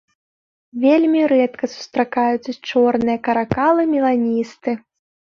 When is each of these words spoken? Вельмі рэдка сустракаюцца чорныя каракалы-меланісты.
Вельмі 0.83 1.19
рэдка 1.33 1.67
сустракаюцца 1.73 2.51
чорныя 2.69 3.17
каракалы-меланісты. 3.27 4.75